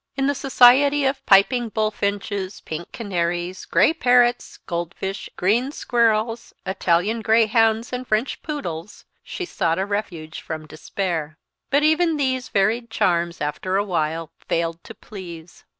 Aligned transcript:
In 0.15 0.25
the 0.25 0.33
society 0.33 1.05
of 1.05 1.23
piping 1.27 1.69
bullfinches, 1.69 2.61
pink 2.61 2.91
canaries, 2.91 3.65
gray 3.65 3.93
parrots, 3.93 4.57
goldfish, 4.57 5.29
green 5.35 5.71
squirrels, 5.71 6.53
Italian 6.65 7.21
greyhounds, 7.21 7.93
and 7.93 8.07
French 8.07 8.41
poodles, 8.41 9.05
she 9.21 9.45
sought 9.45 9.77
a 9.77 9.85
refuge 9.85 10.41
from 10.41 10.65
despair. 10.65 11.37
But 11.69 11.83
even 11.83 12.17
these 12.17 12.49
varied 12.49 12.89
charms, 12.89 13.41
after 13.41 13.77
a 13.77 13.83
while, 13.85 14.31
failed 14.39 14.83
to 14.85 14.95
please. 14.95 15.65